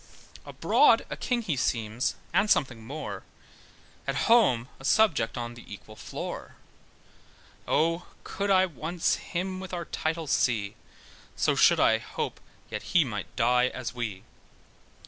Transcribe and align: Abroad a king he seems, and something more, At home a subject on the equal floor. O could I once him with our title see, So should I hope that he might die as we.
Abroad 0.47 1.05
a 1.11 1.15
king 1.15 1.43
he 1.43 1.55
seems, 1.55 2.15
and 2.33 2.49
something 2.49 2.83
more, 2.83 3.21
At 4.07 4.15
home 4.25 4.67
a 4.79 4.83
subject 4.83 5.37
on 5.37 5.53
the 5.53 5.63
equal 5.71 5.95
floor. 5.95 6.55
O 7.67 8.07
could 8.23 8.49
I 8.49 8.65
once 8.65 9.17
him 9.17 9.59
with 9.59 9.75
our 9.75 9.85
title 9.85 10.25
see, 10.25 10.73
So 11.35 11.53
should 11.53 11.79
I 11.79 11.99
hope 11.99 12.39
that 12.71 12.81
he 12.97 13.05
might 13.05 13.35
die 13.35 13.67
as 13.67 13.93
we. 13.93 14.23